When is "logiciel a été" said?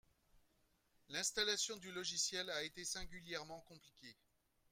1.91-2.85